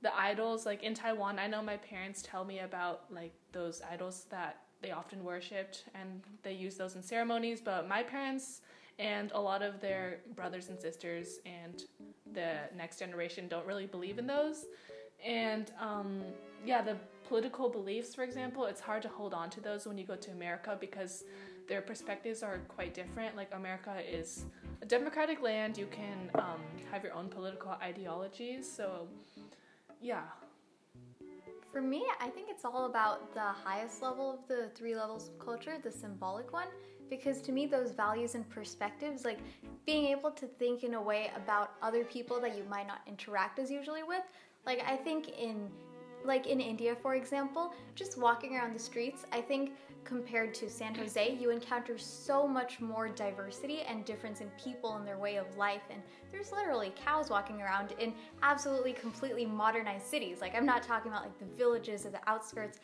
the 0.00 0.16
idols. 0.18 0.64
Like 0.64 0.82
in 0.82 0.94
Taiwan, 0.94 1.38
I 1.38 1.46
know 1.46 1.62
my 1.62 1.76
parents 1.76 2.22
tell 2.22 2.44
me 2.44 2.60
about 2.60 3.04
like 3.12 3.34
those 3.52 3.82
idols 3.90 4.26
that 4.30 4.62
they 4.80 4.92
often 4.92 5.22
worshipped, 5.22 5.84
and 5.94 6.22
they 6.42 6.52
use 6.52 6.76
those 6.76 6.96
in 6.96 7.02
ceremonies. 7.02 7.60
But 7.60 7.88
my 7.88 8.02
parents 8.02 8.62
and 8.98 9.30
a 9.32 9.40
lot 9.40 9.62
of 9.62 9.80
their 9.80 10.20
brothers 10.34 10.70
and 10.70 10.80
sisters 10.80 11.40
and 11.44 11.84
the 12.32 12.60
next 12.74 12.98
generation 12.98 13.48
don't 13.48 13.66
really 13.66 13.86
believe 13.86 14.18
in 14.18 14.26
those. 14.26 14.64
And 15.24 15.70
um, 15.80 16.22
yeah, 16.64 16.82
the 16.82 16.96
political 17.28 17.68
beliefs, 17.68 18.14
for 18.14 18.24
example, 18.24 18.66
it's 18.66 18.80
hard 18.80 19.02
to 19.02 19.08
hold 19.08 19.34
on 19.34 19.50
to 19.50 19.60
those 19.60 19.86
when 19.86 19.98
you 19.98 20.04
go 20.04 20.16
to 20.16 20.30
America 20.30 20.76
because 20.80 21.24
their 21.68 21.82
perspectives 21.82 22.42
are 22.42 22.58
quite 22.68 22.94
different. 22.94 23.36
Like, 23.36 23.52
America 23.52 23.96
is 24.08 24.44
a 24.82 24.86
democratic 24.86 25.42
land, 25.42 25.76
you 25.76 25.86
can 25.86 26.30
um, 26.36 26.60
have 26.90 27.02
your 27.02 27.14
own 27.14 27.28
political 27.28 27.72
ideologies. 27.82 28.70
So, 28.70 29.08
yeah. 30.00 30.22
For 31.72 31.82
me, 31.82 32.06
I 32.20 32.28
think 32.28 32.48
it's 32.48 32.64
all 32.64 32.86
about 32.86 33.34
the 33.34 33.40
highest 33.40 34.02
level 34.02 34.32
of 34.32 34.48
the 34.48 34.70
three 34.74 34.94
levels 34.94 35.28
of 35.28 35.38
culture, 35.38 35.74
the 35.82 35.90
symbolic 35.90 36.52
one, 36.52 36.68
because 37.10 37.42
to 37.42 37.52
me, 37.52 37.66
those 37.66 37.90
values 37.90 38.34
and 38.34 38.48
perspectives, 38.48 39.24
like 39.24 39.38
being 39.84 40.06
able 40.06 40.30
to 40.30 40.46
think 40.46 40.84
in 40.84 40.94
a 40.94 41.02
way 41.02 41.30
about 41.36 41.72
other 41.82 42.04
people 42.04 42.40
that 42.40 42.56
you 42.56 42.64
might 42.64 42.86
not 42.86 43.00
interact 43.06 43.58
as 43.58 43.70
usually 43.70 44.02
with, 44.02 44.22
like 44.66 44.82
I 44.86 44.96
think 44.96 45.28
in 45.38 45.70
like 46.24 46.46
in 46.46 46.60
India, 46.60 46.96
for 46.96 47.14
example, 47.14 47.72
just 47.94 48.18
walking 48.18 48.56
around 48.56 48.74
the 48.74 48.78
streets, 48.78 49.24
I 49.32 49.40
think 49.40 49.72
compared 50.04 50.54
to 50.54 50.70
San 50.70 50.94
Jose, 50.94 51.36
you 51.40 51.50
encounter 51.50 51.98
so 51.98 52.46
much 52.46 52.80
more 52.80 53.08
diversity 53.08 53.80
and 53.82 54.04
difference 54.04 54.40
in 54.40 54.48
people 54.62 54.96
and 54.96 55.06
their 55.06 55.18
way 55.18 55.36
of 55.36 55.56
life. 55.56 55.82
And 55.90 56.00
there's 56.30 56.52
literally 56.52 56.92
cows 56.96 57.28
walking 57.28 57.60
around 57.60 57.92
in 57.98 58.14
absolutely 58.42 58.92
completely 58.92 59.44
modernized 59.46 60.06
cities. 60.06 60.40
Like, 60.40 60.54
I'm 60.54 60.66
not 60.66 60.82
talking 60.82 61.10
about 61.10 61.22
like 61.22 61.38
the 61.38 61.56
villages 61.56 62.06
or 62.06 62.10
the 62.10 62.20
outskirts. 62.28 62.78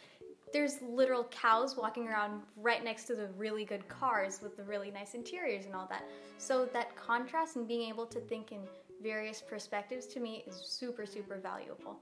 There's 0.53 0.83
literal 0.83 1.25
cows 1.31 1.77
walking 1.77 2.09
around 2.09 2.43
right 2.57 2.85
next 2.85 3.05
to 3.05 3.15
the 3.15 3.29
really 3.39 3.65
good 3.65 3.89
cars 3.89 4.41
with 4.43 4.57
the 4.57 4.65
really 4.65 4.91
nice 4.91 5.15
interiors 5.15 5.65
and 5.65 5.75
all 5.75 5.87
that. 5.89 6.05
So, 6.39 6.67
that 6.73 6.95
contrast 6.97 7.57
and 7.57 7.67
being 7.67 7.89
able 7.89 8.07
to 8.07 8.21
think 8.21 8.53
in 8.53 8.61
various 9.03 9.41
perspectives 9.41 10.07
to 10.07 10.21
me 10.21 10.45
is 10.47 10.55
super, 10.55 11.07
super 11.07 11.37
valuable 11.39 11.99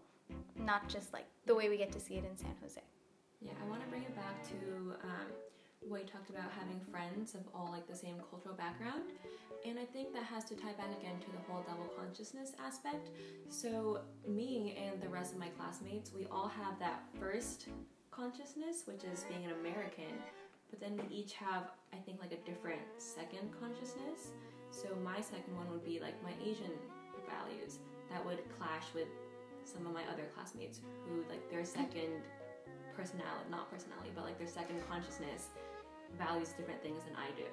not 0.56 0.88
just 0.88 1.12
like 1.12 1.26
the 1.46 1.54
way 1.54 1.68
we 1.68 1.76
get 1.76 1.92
to 1.92 2.00
see 2.00 2.14
it 2.14 2.24
in 2.24 2.36
San 2.36 2.54
Jose. 2.62 2.80
Yeah, 3.40 3.52
I 3.62 3.68
want 3.68 3.82
to 3.82 3.88
bring 3.88 4.02
it 4.02 4.14
back 4.14 4.42
to 4.48 4.94
um, 5.02 5.26
what 5.80 6.02
you 6.02 6.06
talked 6.06 6.30
about 6.30 6.50
having 6.58 6.80
friends 6.90 7.34
of 7.34 7.40
all 7.54 7.70
like 7.72 7.88
the 7.88 7.96
same 7.96 8.16
cultural 8.30 8.54
background. 8.54 9.02
And 9.66 9.78
I 9.78 9.84
think 9.84 10.14
that 10.14 10.24
has 10.24 10.44
to 10.44 10.54
tie 10.54 10.72
back 10.72 10.88
again 10.98 11.18
to 11.20 11.26
the 11.32 11.38
whole 11.46 11.62
double 11.66 11.90
consciousness 11.98 12.52
aspect. 12.64 13.10
So, 13.48 14.00
me 14.26 14.78
and 14.82 15.02
the 15.02 15.08
rest 15.08 15.34
of 15.34 15.38
my 15.38 15.48
classmates, 15.48 16.12
we 16.14 16.26
all 16.30 16.48
have 16.48 16.78
that 16.78 17.02
first 17.18 17.68
consciousness, 18.10 18.84
which 18.86 19.04
is 19.04 19.24
being 19.28 19.44
an 19.44 19.52
American, 19.60 20.16
but 20.70 20.80
then 20.80 20.96
we 20.96 21.14
each 21.14 21.34
have, 21.34 21.72
I 21.92 21.98
think, 21.98 22.20
like 22.20 22.32
a 22.32 22.50
different 22.50 22.80
second 22.96 23.50
consciousness. 23.60 24.32
So, 24.70 24.88
my 25.02 25.20
second 25.20 25.56
one 25.56 25.70
would 25.70 25.84
be 25.84 26.00
like 26.00 26.14
my 26.22 26.32
Asian 26.42 26.72
values 27.28 27.78
that 28.10 28.24
would 28.24 28.38
clash 28.58 28.84
with 28.94 29.08
some 29.64 29.86
of 29.86 29.92
my 29.92 30.02
other 30.12 30.24
classmates 30.34 30.80
who 31.06 31.24
like 31.28 31.50
their 31.50 31.64
second 31.64 32.22
personality, 32.96 33.46
not 33.50 33.70
personality, 33.70 34.10
but 34.14 34.24
like 34.24 34.38
their 34.38 34.48
second 34.48 34.80
consciousness 34.88 35.48
values 36.18 36.52
different 36.56 36.82
things 36.82 37.04
than 37.04 37.14
I 37.16 37.30
do. 37.36 37.46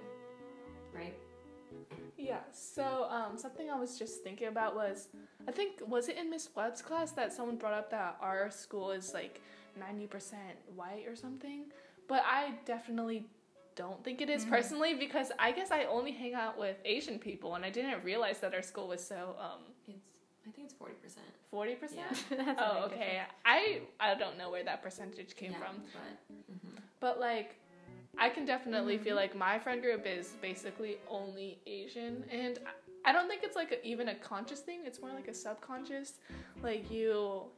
Right? 0.96 1.16
Yeah. 2.18 2.40
So 2.52 3.08
um, 3.10 3.38
something 3.38 3.70
I 3.70 3.80
was 3.80 4.00
just 4.00 4.24
thinking 4.24 4.48
about 4.48 4.76
was, 4.76 5.10
I 5.48 5.52
think 5.52 5.82
was 5.88 6.08
it 6.08 6.18
in 6.18 6.30
Miss 6.30 6.50
Webb's 6.56 6.82
class 6.82 7.12
that 7.12 7.34
someone 7.34 7.58
brought 7.58 7.74
up 7.74 7.92
that 7.92 8.18
our 8.22 8.50
school 8.50 8.92
is 8.92 9.14
like 9.14 9.42
ninety 9.80 10.08
percent 10.08 10.58
white 10.76 11.06
or 11.08 11.16
something, 11.16 11.66
but 12.08 12.24
I 12.26 12.54
definitely 12.66 13.26
don't 13.84 14.02
think 14.04 14.18
it 14.26 14.30
is 14.30 14.42
Mm-hmm. 14.42 14.56
personally 14.58 14.94
because 15.06 15.30
I 15.48 15.50
guess 15.58 15.70
I 15.72 15.82
only 15.98 16.12
hang 16.22 16.34
out 16.44 16.56
with 16.64 16.78
Asian 16.96 17.18
people 17.28 17.50
and 17.56 17.64
I 17.70 17.72
didn't 17.78 18.04
realize 18.12 18.40
that 18.44 18.54
our 18.58 18.62
school 18.72 18.88
was 18.94 19.02
so 19.14 19.20
um 19.48 19.62
It's 19.88 20.10
I 20.48 20.50
think 20.54 20.66
it's 20.68 20.78
forty 20.84 20.96
percent. 21.04 21.26
forty 21.56 21.76
percent. 21.82 22.00
Yeah. 22.32 22.38
That's 22.46 22.60
Oh, 22.64 22.86
okay. 22.88 23.22
I 23.46 23.60
I 24.00 24.16
don't 24.22 24.38
know 24.40 24.50
where 24.54 24.66
that 24.72 24.80
percentage 24.88 25.32
came 25.42 25.52
yeah, 25.54 25.62
from, 25.64 25.76
But 25.98 26.12
mhm. 26.56 26.76
but 27.06 27.16
like 27.30 27.50
I 28.26 28.30
can 28.36 28.46
definitely 28.46 28.96
Mm-hmm. 28.96 29.04
feel 29.08 29.16
like 29.24 29.34
my 29.36 29.56
friend 29.64 29.80
group 29.86 30.04
is 30.18 30.26
basically 30.50 30.94
only 31.20 31.50
Asian, 31.68 32.14
and 32.42 32.56
I- 33.06 33.14
don't 33.16 33.30
think 33.32 33.42
it's 33.48 33.56
like 33.62 33.72
a, 33.78 33.80
even 33.94 34.06
a 34.16 34.16
conscious 34.32 34.62
thing. 34.68 34.80
It's 34.90 35.00
more 35.06 35.14
like 35.20 35.28
a 35.28 35.34
subconscious. 35.46 36.10
Like 36.68 36.84
you 36.98 37.10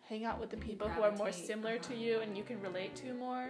hang 0.09 0.23
out 0.29 0.37
with 0.41 0.51
the 0.55 0.61
people 0.67 0.87
who 0.93 1.01
are 1.07 1.15
more 1.23 1.31
similar 1.31 1.75
to 1.87 1.93
uh-huh. 1.93 2.03
you, 2.05 2.13
and 2.23 2.29
you 2.37 2.43
can 2.49 2.59
relate 2.69 2.93
to 3.03 3.07
more. 3.25 3.45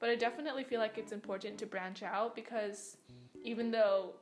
But 0.00 0.10
I 0.10 0.16
definitely 0.16 0.64
feel 0.64 0.80
like 0.80 0.98
it's 0.98 1.12
important 1.12 1.58
to 1.58 1.66
branch 1.66 2.02
out 2.02 2.34
because 2.34 2.96
even 3.42 3.70
though 3.70 4.14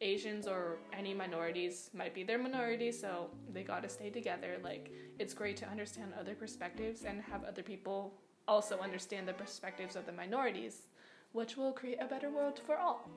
Asians 0.00 0.46
or 0.46 0.78
any 0.92 1.12
minorities 1.12 1.90
might 1.92 2.14
be 2.14 2.22
their 2.22 2.38
minority, 2.38 2.92
so 2.92 3.30
they 3.52 3.62
gotta 3.62 3.88
stay 3.88 4.10
together. 4.10 4.58
Like 4.62 4.90
it's 5.18 5.34
great 5.34 5.56
to 5.58 5.68
understand 5.68 6.12
other 6.18 6.34
perspectives 6.34 7.04
and 7.04 7.20
have 7.22 7.44
other 7.44 7.62
people 7.62 8.14
also 8.46 8.78
understand 8.78 9.26
the 9.26 9.32
perspectives 9.32 9.96
of 9.96 10.06
the 10.06 10.12
minorities, 10.12 10.82
which 11.32 11.56
will 11.56 11.72
create 11.72 11.98
a 12.00 12.06
better 12.06 12.30
world 12.30 12.60
for 12.64 12.76
all. 12.78 13.08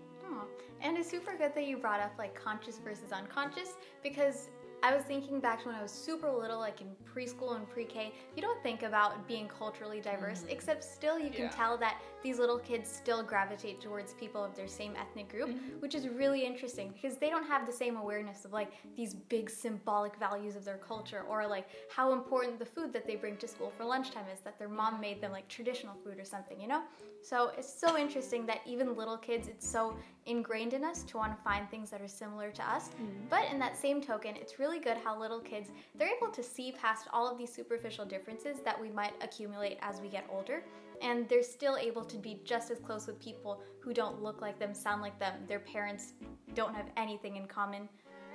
And 0.81 0.97
it's 0.97 1.09
super 1.09 1.37
good 1.37 1.53
that 1.53 1.65
you 1.65 1.77
brought 1.77 1.99
up 1.99 2.13
like 2.17 2.33
conscious 2.33 2.79
versus 2.79 3.11
unconscious 3.11 3.73
because 4.01 4.49
I 4.83 4.95
was 4.95 5.03
thinking 5.03 5.39
back 5.39 5.61
to 5.61 5.67
when 5.67 5.75
I 5.75 5.81
was 5.81 5.91
super 5.91 6.31
little, 6.31 6.57
like 6.59 6.81
in 6.81 6.87
preschool 7.13 7.55
and 7.55 7.69
pre 7.69 7.85
K, 7.85 8.13
you 8.35 8.41
don't 8.41 8.61
think 8.63 8.83
about 8.83 9.27
being 9.27 9.47
culturally 9.47 10.01
diverse, 10.01 10.39
mm-hmm. 10.39 10.49
except 10.49 10.83
still 10.83 11.19
you 11.19 11.29
can 11.29 11.45
Yeah. 11.45 11.49
tell 11.49 11.77
that 11.77 12.01
these 12.23 12.39
little 12.39 12.59
kids 12.59 12.89
still 12.89 13.21
gravitate 13.23 13.79
towards 13.79 14.13
people 14.13 14.43
of 14.43 14.55
their 14.55 14.67
same 14.67 14.95
ethnic 14.95 15.29
group, 15.29 15.49
mm-hmm. 15.49 15.79
which 15.79 15.93
is 15.93 16.07
really 16.07 16.45
interesting 16.45 16.91
because 16.93 17.17
they 17.17 17.29
don't 17.29 17.45
have 17.45 17.65
the 17.65 17.71
same 17.71 17.95
awareness 17.95 18.45
of 18.45 18.53
like 18.53 18.71
these 18.95 19.13
big 19.13 19.49
symbolic 19.49 20.15
values 20.17 20.55
of 20.55 20.65
their 20.65 20.77
culture 20.77 21.23
or 21.29 21.45
like 21.45 21.67
how 21.95 22.13
important 22.13 22.57
the 22.57 22.65
food 22.65 22.91
that 22.93 23.05
they 23.05 23.15
bring 23.15 23.37
to 23.37 23.47
school 23.47 23.71
for 23.77 23.85
lunchtime 23.85 24.25
is 24.33 24.39
that 24.41 24.57
their 24.57 24.69
mom 24.69 24.93
mm-hmm. 24.93 25.01
made 25.01 25.21
them 25.21 25.31
like 25.31 25.47
traditional 25.47 25.95
food 26.03 26.19
or 26.19 26.25
something, 26.25 26.59
you 26.59 26.67
know? 26.67 26.81
So 27.21 27.51
it's 27.57 27.71
so 27.71 27.97
interesting 27.97 28.45
that 28.47 28.61
even 28.65 28.95
little 28.95 29.17
kids, 29.17 29.47
it's 29.47 29.67
so 29.67 29.95
ingrained 30.25 30.73
in 30.73 30.83
us 30.83 31.03
to 31.03 31.17
want 31.17 31.35
to 31.35 31.43
find 31.43 31.69
things 31.69 31.89
that 31.89 32.01
are 32.01 32.07
similar 32.07 32.51
to 32.51 32.69
us. 32.69 32.89
Mm-hmm. 32.89 33.27
But 33.29 33.45
in 33.51 33.59
that 33.59 33.75
same 33.77 34.01
token, 34.01 34.35
it's 34.35 34.59
really 34.59 34.79
good 34.79 34.97
how 35.03 35.19
little 35.19 35.39
kids 35.39 35.69
they're 35.95 36.15
able 36.15 36.31
to 36.31 36.43
see 36.43 36.71
past 36.71 37.07
all 37.11 37.29
of 37.29 37.37
these 37.37 37.51
superficial 37.53 38.05
differences 38.05 38.57
that 38.63 38.79
we 38.79 38.89
might 38.89 39.13
accumulate 39.21 39.77
as 39.81 39.99
we 40.01 40.07
get 40.09 40.25
older. 40.31 40.63
And 41.01 41.27
they're 41.27 41.41
still 41.43 41.77
able 41.77 42.05
to 42.05 42.17
be 42.17 42.39
just 42.45 42.69
as 42.69 42.77
close 42.77 43.07
with 43.07 43.19
people 43.19 43.61
who 43.79 43.91
don't 43.93 44.21
look 44.21 44.39
like 44.41 44.59
them, 44.59 44.73
sound 44.75 45.01
like 45.01 45.17
them. 45.19 45.33
Their 45.47 45.59
parents 45.59 46.13
don't 46.53 46.75
have 46.75 46.85
anything 46.95 47.37
in 47.37 47.47
common. 47.47 47.89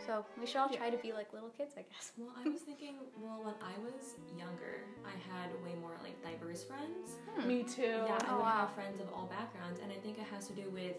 So 0.04 0.26
we 0.38 0.46
should 0.46 0.56
all 0.58 0.68
try 0.68 0.90
to 0.90 0.96
be 0.98 1.12
like 1.12 1.32
little 1.32 1.48
kids, 1.48 1.74
I 1.76 1.82
guess. 1.82 2.12
Well, 2.18 2.32
I 2.44 2.48
was 2.48 2.60
thinking, 2.60 2.96
well, 3.18 3.40
when 3.44 3.54
I 3.62 3.78
was 3.80 4.16
younger, 4.36 4.84
I 5.06 5.12
had 5.32 5.50
way 5.64 5.74
more 5.80 5.96
like 6.02 6.20
diverse 6.22 6.64
friends. 6.64 7.12
Hmm. 7.38 7.48
Me 7.48 7.62
too. 7.62 7.82
Yeah, 8.06 8.18
I 8.20 8.26
Oh, 8.32 8.36
would 8.36 8.42
wow. 8.42 8.66
have 8.66 8.74
friends 8.74 9.00
of 9.00 9.06
all 9.14 9.26
backgrounds, 9.26 9.80
and 9.82 9.90
I 9.90 9.96
think 9.96 10.18
it 10.18 10.24
has 10.32 10.46
to 10.48 10.52
do 10.52 10.68
with 10.70 10.96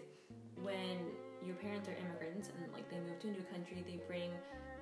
when 0.62 0.98
your 1.44 1.56
parents 1.56 1.88
are 1.88 1.96
immigrants 1.96 2.48
and 2.48 2.72
like 2.72 2.88
they 2.90 2.98
move 2.98 3.18
to 3.20 3.28
a 3.28 3.30
new 3.32 3.46
country, 3.52 3.84
they 3.86 4.00
bring 4.06 4.30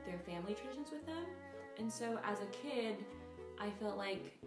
their 0.07 0.19
family 0.19 0.55
traditions 0.55 0.91
with 0.91 1.05
them. 1.07 1.25
And 1.79 1.93
so 1.93 2.19
as 2.25 2.41
a 2.41 2.47
kid, 2.47 2.97
I 3.59 3.71
felt 3.71 3.97
like 3.97 4.39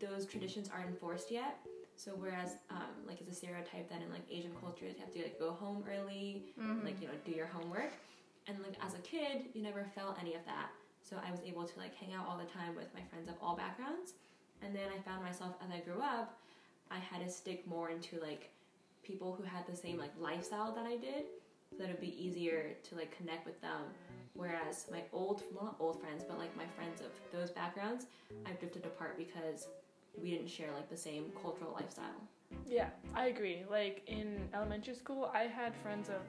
those 0.00 0.26
traditions 0.26 0.70
aren't 0.72 0.88
enforced 0.88 1.30
yet. 1.30 1.58
So 1.96 2.12
whereas 2.16 2.56
um, 2.70 2.94
like 3.06 3.20
it's 3.20 3.30
a 3.30 3.34
stereotype 3.34 3.88
that 3.90 4.00
in 4.02 4.10
like 4.10 4.22
Asian 4.30 4.52
cultures 4.60 4.94
you 4.96 5.00
have 5.04 5.12
to 5.14 5.22
like 5.22 5.38
go 5.38 5.50
home 5.50 5.84
early, 5.90 6.44
like 6.84 7.00
you 7.00 7.08
know 7.08 7.14
do 7.24 7.32
your 7.32 7.46
homework, 7.46 7.92
and 8.46 8.56
like 8.62 8.74
as 8.84 8.94
a 8.94 8.98
kid 8.98 9.46
you 9.52 9.62
never 9.62 9.84
felt 9.94 10.16
any 10.20 10.34
of 10.34 10.44
that. 10.46 10.70
So 11.02 11.16
I 11.26 11.30
was 11.30 11.40
able 11.44 11.64
to 11.64 11.78
like 11.78 11.94
hang 11.96 12.14
out 12.14 12.26
all 12.28 12.38
the 12.38 12.44
time 12.44 12.76
with 12.76 12.86
my 12.94 13.00
friends 13.10 13.28
of 13.28 13.34
all 13.42 13.56
backgrounds, 13.56 14.14
and 14.62 14.74
then 14.74 14.88
I 14.96 15.00
found 15.02 15.24
myself 15.24 15.54
as 15.64 15.70
I 15.72 15.80
grew 15.80 16.00
up, 16.00 16.38
I 16.90 16.98
had 16.98 17.24
to 17.24 17.30
stick 17.30 17.66
more 17.66 17.90
into 17.90 18.20
like 18.20 18.50
people 19.08 19.34
who 19.36 19.42
had 19.42 19.66
the 19.66 19.74
same 19.74 19.96
like 19.96 20.12
lifestyle 20.20 20.72
that 20.74 20.86
I 20.86 20.96
did, 20.96 21.24
so 21.70 21.78
that 21.78 21.84
it'd 21.88 22.00
be 22.00 22.22
easier 22.22 22.76
to 22.88 22.94
like 22.94 23.16
connect 23.16 23.46
with 23.46 23.60
them. 23.60 23.82
Whereas 24.34 24.86
my 24.92 25.02
old, 25.12 25.42
well 25.52 25.64
not 25.64 25.76
old 25.80 26.00
friends, 26.00 26.22
but 26.28 26.38
like 26.38 26.54
my 26.56 26.66
friends 26.76 27.00
of 27.00 27.10
those 27.32 27.50
backgrounds, 27.50 28.06
I've 28.46 28.60
drifted 28.60 28.84
apart 28.84 29.16
because 29.16 29.66
we 30.20 30.30
didn't 30.30 30.48
share 30.48 30.72
like 30.72 30.88
the 30.90 30.96
same 30.96 31.32
cultural 31.42 31.72
lifestyle. 31.72 32.20
Yeah, 32.66 32.90
I 33.14 33.26
agree. 33.26 33.64
Like 33.68 34.02
in 34.06 34.48
elementary 34.54 34.94
school, 34.94 35.30
I 35.34 35.44
had 35.44 35.74
friends 35.82 36.08
of 36.08 36.22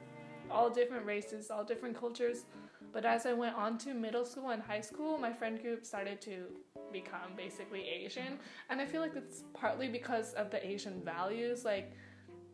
all 0.50 0.70
different 0.70 1.06
races, 1.06 1.50
all 1.50 1.64
different 1.64 1.98
cultures. 1.98 2.44
But 2.92 3.04
as 3.04 3.24
I 3.24 3.32
went 3.32 3.54
on 3.54 3.78
to 3.78 3.94
middle 3.94 4.24
school 4.24 4.50
and 4.50 4.60
high 4.60 4.80
school, 4.80 5.16
my 5.16 5.32
friend 5.32 5.60
group 5.62 5.86
started 5.86 6.20
to 6.22 6.46
become 6.92 7.36
basically 7.36 7.82
Asian. 7.88 8.38
And 8.68 8.80
I 8.80 8.86
feel 8.86 9.00
like 9.00 9.14
it's 9.14 9.44
partly 9.54 9.88
because 9.88 10.32
of 10.32 10.50
the 10.50 10.64
Asian 10.66 11.00
values. 11.04 11.64
Like, 11.64 11.92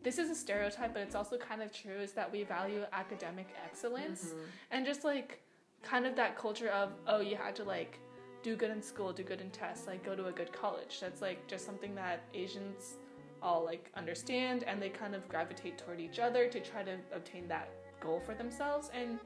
this 0.07 0.19
is 0.19 0.29
a 0.29 0.35
stereotype, 0.35 0.93
but 0.93 1.01
it's 1.01 1.15
also 1.15 1.35
kind 1.35 1.61
of 1.61 1.69
true 1.73 1.99
is 1.99 2.13
that 2.13 2.31
we 2.31 2.43
value 2.43 2.85
academic 2.93 3.47
excellence 3.65 4.27
mm-hmm. 4.27 4.39
and 4.71 4.85
just 4.85 5.03
like 5.03 5.41
kind 5.83 6.05
of 6.05 6.15
that 6.15 6.37
culture 6.37 6.69
of, 6.69 6.91
oh, 7.07 7.19
you 7.19 7.35
had 7.35 7.53
to 7.57 7.65
like 7.65 7.99
do 8.41 8.55
good 8.55 8.71
in 8.71 8.81
school, 8.81 9.11
do 9.11 9.21
good 9.21 9.41
in 9.41 9.49
tests, 9.49 9.85
like 9.85 10.05
go 10.05 10.15
to 10.15 10.27
a 10.27 10.31
good 10.31 10.53
college. 10.53 11.01
That's 11.01 11.21
like 11.21 11.45
just 11.45 11.65
something 11.65 11.93
that 11.95 12.21
Asians 12.33 12.95
all 13.41 13.65
like 13.65 13.91
understand 13.97 14.63
and 14.63 14.81
they 14.81 14.87
kind 14.87 15.13
of 15.13 15.27
gravitate 15.27 15.77
toward 15.77 15.99
each 15.99 16.19
other 16.19 16.47
to 16.47 16.61
try 16.61 16.83
to 16.83 16.95
obtain 17.13 17.45
that 17.49 17.67
goal 17.99 18.21
for 18.25 18.33
themselves 18.33 18.89
and 18.93 19.19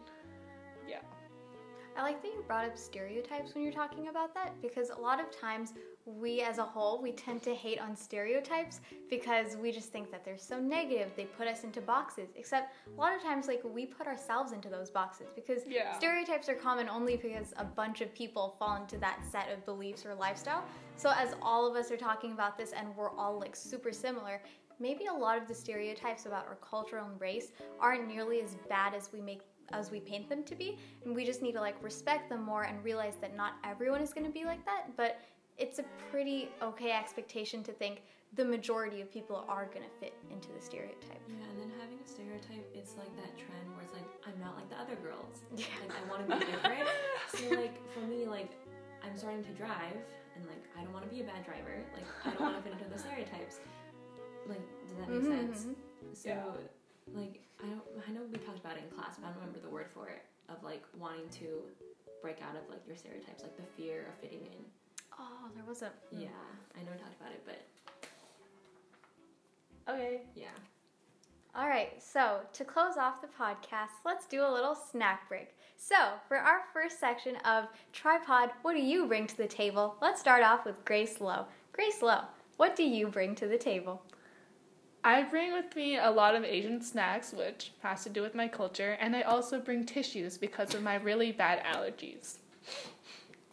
yeah 0.90 0.98
I 1.96 2.02
like 2.02 2.22
that 2.22 2.28
you 2.28 2.44
brought 2.46 2.66
up 2.66 2.78
stereotypes 2.78 3.54
when 3.54 3.64
you're 3.64 3.72
talking 3.72 4.10
about 4.10 4.34
that 4.34 4.60
because 4.62 4.90
a 4.90 5.00
lot 5.00 5.22
of 5.22 5.32
times 5.32 5.74
we 6.06 6.42
as 6.42 6.58
a 6.58 6.64
whole 6.64 7.02
we 7.02 7.12
tend 7.12 7.42
to 7.44 7.54
hate 7.54 7.80
on 7.80 7.96
stereotypes 7.96 8.82
because 9.10 9.56
we 9.56 9.72
just 9.72 9.92
think 9.92 10.12
that 10.12 10.26
they're 10.26 10.38
so 10.38 10.60
negative 10.60 11.12
they 11.16 11.26
put 11.26 11.48
us 11.48 11.64
into 11.64 11.82
boxes. 11.82 12.30
Except 12.36 12.74
a 12.88 13.00
lot 13.00 13.16
of 13.16 13.22
times 13.22 13.48
like 13.48 13.62
we 13.64 13.86
put 13.86 14.08
ourselves 14.08 14.52
into 14.52 14.70
those 14.70 14.90
boxes 14.90 15.28
because 15.36 15.64
Yeah. 15.68 15.94
stereotypes 15.94 16.50
are 16.50 16.56
common 16.56 16.90
only 16.90 17.18
because 17.18 17.54
a 17.58 17.66
bunch 17.66 18.02
of 18.02 18.14
people 18.14 18.56
fall 18.60 18.76
into 18.76 18.98
that 19.00 19.20
set 19.30 19.50
of 19.52 19.66
beliefs 19.66 20.06
or 20.06 20.16
lifestyle. 20.16 20.64
So 20.96 21.12
as 21.16 21.36
all 21.42 21.68
of 21.68 21.76
us 21.76 21.92
are 21.92 21.98
talking 21.98 22.32
about 22.32 22.58
this 22.58 22.72
and 22.72 22.96
we're 22.96 23.12
all 23.12 23.40
like 23.40 23.56
super 23.56 23.92
similar 23.92 24.42
maybe 24.80 25.06
a 25.06 25.14
lot 25.14 25.38
of 25.38 25.48
the 25.48 25.54
stereotypes 25.54 26.26
about 26.26 26.48
our 26.48 26.56
culture 26.56 26.98
and 26.98 27.22
race 27.22 27.52
aren't 27.80 28.08
nearly 28.08 28.42
as 28.42 28.56
bad 28.68 28.96
as 28.96 29.12
we 29.14 29.22
make 29.22 29.42
as 29.74 29.92
we 29.92 30.00
paint 30.00 30.28
them 30.30 30.44
to 30.44 30.56
be. 30.56 30.78
And 31.06 31.16
we 31.16 31.26
just 31.26 31.42
need 31.42 31.54
to 31.54 31.62
like 31.62 31.82
respect 31.84 32.30
them 32.30 32.44
more 32.44 32.64
and 32.64 32.84
realize 32.84 33.16
that 33.22 33.36
not 33.36 33.54
everyone 33.64 34.02
is 34.02 34.14
going 34.14 34.26
to 34.26 34.32
be 34.32 34.44
like 34.44 34.66
that. 34.66 34.96
But 34.98 35.22
it's 35.58 35.80
a 35.80 35.84
pretty 36.10 36.50
okay 36.62 36.92
expectation 36.92 37.64
to 37.64 37.72
think 37.72 38.02
the 38.36 38.46
majority 38.46 39.02
of 39.02 39.12
people 39.12 39.44
are 39.50 39.66
going 39.66 39.84
to 39.84 39.92
fit 40.00 40.14
into 40.32 40.48
the 40.56 40.62
stereotype 40.62 41.20
Yeah, 41.28 41.44
and 41.52 41.60
then 41.60 41.72
having 41.80 42.00
a 42.00 42.08
stereotype, 42.08 42.64
it's 42.74 42.96
like 42.98 43.12
that 43.20 43.36
trend 43.38 43.68
where 43.76 43.84
it's 43.84 43.94
like 43.94 44.08
I'm 44.26 44.40
not 44.40 44.56
like 44.56 44.70
the 44.70 44.80
other 44.80 44.96
girls. 44.96 45.44
Yeah. 45.56 45.68
Like 45.84 45.92
I 45.92 46.02
want 46.10 46.24
to 46.24 46.28
be 46.40 46.52
different. 46.52 46.88
so 47.36 47.44
like 47.60 47.76
for 47.94 48.00
me, 48.08 48.26
like 48.26 48.52
I'm 49.04 49.18
starting 49.18 49.44
to 49.44 49.52
drive, 49.52 50.00
and 50.40 50.48
like 50.48 50.64
I 50.80 50.84
don't 50.84 50.94
want 50.96 51.04
to 51.04 51.12
be 51.12 51.20
a 51.22 51.28
bad 51.28 51.44
driver. 51.44 51.84
Like 51.92 52.08
I 52.24 52.32
don't 52.32 52.42
want 52.42 52.56
to 52.56 52.64
fit 52.64 52.72
into 52.80 52.88
the 52.88 52.98
stereotypes. 52.98 53.60
Like 54.48 54.64
does 54.88 54.96
that 54.98 55.08
make 55.12 55.22
Mhm, 55.22 55.28
sense? 55.52 55.68
mhm. 55.68 55.76
So 56.16 56.30
Yeah. 56.32 56.56
like 57.12 57.44
I 57.60 57.68
don't 57.68 57.84
I 58.08 58.10
know 58.16 58.24
we 58.32 58.40
talked 58.40 58.64
about 58.64 58.80
it 58.80 58.88
in 58.88 58.96
class, 58.96 59.20
but 59.20 59.28
I 59.28 59.36
don't 59.36 59.44
remember 59.44 59.60
the 59.60 59.70
word 59.74 59.92
for 59.92 60.08
it 60.08 60.24
of 60.48 60.64
like 60.64 60.84
wanting 60.96 61.28
to 61.44 61.68
break 62.24 62.40
out 62.40 62.56
of 62.56 62.64
like 62.72 62.88
your 62.88 62.96
stereotypes, 62.96 63.44
like 63.44 63.58
the 63.60 63.68
fear 63.76 64.08
of 64.08 64.16
fitting 64.24 64.48
in. 64.48 64.64
Oh 65.22 65.50
there 65.56 65.64
was 65.68 65.82
a 65.82 65.92
hmm. 66.12 66.22
Yeah, 66.22 66.28
I 66.76 66.84
know 66.84 66.92
we 66.92 66.98
talked 66.98 67.16
about 67.20 67.32
it, 67.32 67.44
but 67.46 67.60
okay 69.94 70.22
yeah. 70.36 70.48
All 71.54 71.68
right, 71.68 72.02
so 72.02 72.40
to 72.54 72.64
close 72.64 72.96
off 72.98 73.22
the 73.22 73.28
podcast, 73.28 74.00
let's 74.06 74.26
do 74.26 74.42
a 74.42 74.50
little 74.50 74.74
snack 74.74 75.28
break. 75.28 75.50
So, 75.76 75.96
for 76.30 76.38
our 76.38 76.62
first 76.72 76.98
section 76.98 77.36
of 77.44 77.66
Tripod, 77.92 78.52
what 78.62 78.74
do 78.74 78.80
you 78.80 79.06
bring 79.06 79.28
to 79.28 79.36
the 79.36 79.48
table? 79.48 79.98
Let's 80.02 80.22
start 80.22 80.44
off 80.44 80.64
with 80.64 80.86
Grace 80.86 81.20
Lowe. 81.20 81.46
Grace 81.74 82.02
Lowe, 82.02 82.22
what 82.56 82.78
do 82.78 82.84
you 82.84 83.08
bring 83.08 83.36
to 83.36 83.48
the 83.48 83.58
table? 83.58 84.02
i 85.04 85.24
bring 85.24 85.52
with 85.52 85.76
me 85.76 85.98
a 85.98 86.12
lot 86.12 86.36
of 86.36 86.44
asian 86.44 86.80
snacks 86.80 87.34
which 87.34 87.72
has 87.82 88.04
to 88.04 88.10
do 88.10 88.22
with 88.22 88.36
my 88.36 88.48
culture 88.48 88.96
and 89.00 89.16
i 89.16 89.22
also 89.24 89.60
bring 89.60 89.84
tissues 89.84 90.38
because 90.38 90.76
of 90.76 90.84
my 90.84 90.94
really 90.94 91.32
bad 91.32 91.60
allergies 91.64 92.38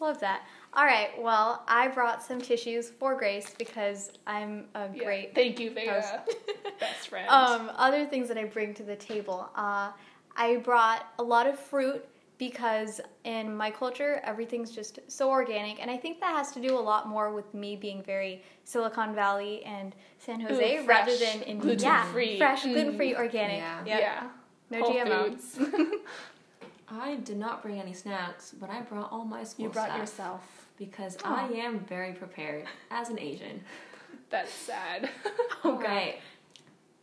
Love 0.01 0.21
that. 0.21 0.43
All 0.78 0.85
right. 0.85 1.11
Well, 1.20 1.64
I 1.66 1.88
brought 1.88 2.23
some 2.23 2.40
tissues 2.40 2.88
for 2.88 3.16
Grace 3.16 3.52
because 3.58 4.12
I'm 4.28 4.66
a 4.76 4.88
Yeah. 4.94 5.02
great 5.02 5.35
Thank 5.35 5.58
you, 5.58 5.73
Vega. 5.73 6.23
Best 6.78 7.08
friend. 7.08 7.28
um, 7.28 7.73
other 7.75 8.06
things 8.06 8.28
that 8.28 8.38
I 8.38 8.44
bring 8.44 8.75
to 8.75 8.85
the 8.85 8.94
table. 8.94 9.50
Uh, 9.56 9.90
I 10.37 10.58
brought 10.58 11.04
a 11.18 11.23
lot 11.25 11.49
of 11.49 11.58
fruit 11.58 12.06
because 12.38 13.00
in 13.25 13.56
my 13.56 13.73
culture, 13.73 14.20
everything's 14.23 14.70
just 14.70 15.00
so 15.08 15.28
organic. 15.30 15.82
And 15.82 15.90
I 15.90 15.97
think 15.97 16.20
that 16.20 16.37
has 16.37 16.52
to 16.52 16.61
do 16.61 16.78
a 16.78 16.85
lot 16.92 17.08
more 17.08 17.32
with 17.35 17.52
me 17.54 17.75
being 17.75 18.00
very 18.00 18.44
Silicon 18.62 19.16
Valley 19.16 19.64
and 19.64 19.97
San 20.18 20.40
Jose 20.42 20.76
Ooh, 20.76 20.87
rather 20.87 21.16
than 21.16 21.42
in 21.42 21.56
Yeah, 21.56 21.62
gluten-free. 21.62 22.38
fresh, 22.38 22.62
Mm. 22.62 22.73
gluten 22.75 22.97
free, 22.97 23.16
organic. 23.16 23.58
Yeah. 23.58 23.85
Yep. 23.85 24.00
Yeah. 24.00 24.28
No 24.70 24.80
Whole 24.82 24.94
GMO. 24.94 25.25
Foods. 25.25 25.58
I 26.88 27.16
did 27.16 27.37
not 27.37 27.62
bring 27.62 27.80
any 27.80 27.94
snacks, 27.94 28.52
but 28.52 28.70
I 28.70 28.82
brought 28.82 29.11
all 29.11 29.25
my 29.25 29.42
school 29.42 29.64
you 29.64 29.70
brought 29.73 29.88
stuff 29.88 29.99
yourself. 29.99 30.68
Because 30.78 31.18
Aw. 31.25 31.49
I 31.49 31.52
am 31.52 31.80
very 31.80 32.12
prepared 32.12 32.64
as 32.90 33.11
an 33.11 33.18
Asian. 33.18 33.62
That's 34.30 34.52
sad. 34.52 35.11
Oh, 35.64 35.73
All 35.73 35.78
right. 35.78 36.16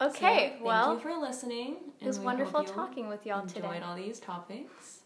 Okay, 0.02 0.56
So, 0.58 0.66
well, 0.66 0.88
thank 0.92 1.04
you 1.04 1.10
for 1.12 1.20
listening. 1.20 1.76
it 2.02 2.08
was 2.08 2.20
wonderful 2.20 2.64
talking 2.64 3.08
with 3.08 3.26
y'all 3.26 3.42
enjoyed 3.42 3.56
today. 3.56 3.68
Enjoyed 3.68 3.84
all 3.84 3.96
these 3.96 4.20
topics. 4.20 5.00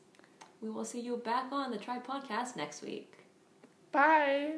We 0.61 0.69
will 0.69 0.85
see 0.85 0.99
you 0.99 1.17
back 1.17 1.51
on 1.51 1.71
the 1.71 1.77
Try 1.77 1.99
Podcast 1.99 2.55
next 2.55 2.81
week. 2.81 3.13
Bye. 3.91 4.55